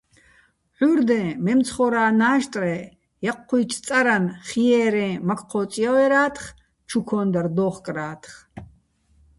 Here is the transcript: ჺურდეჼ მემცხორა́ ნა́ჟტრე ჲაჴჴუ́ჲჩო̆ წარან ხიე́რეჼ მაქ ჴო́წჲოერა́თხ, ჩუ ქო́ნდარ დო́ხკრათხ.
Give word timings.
ჺურდეჼ 0.77 1.21
მემცხორა́ 1.43 2.07
ნა́ჟტრე 2.19 2.75
ჲაჴჴუ́ჲჩო̆ 3.23 3.83
წარან 3.85 4.25
ხიე́რეჼ 4.47 5.07
მაქ 5.27 5.39
ჴო́წჲოერა́თხ, 5.49 6.45
ჩუ 6.89 6.99
ქო́ნდარ 7.07 7.47
დო́ხკრათხ. 7.55 8.31